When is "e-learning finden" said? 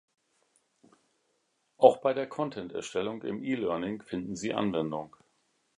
3.43-4.35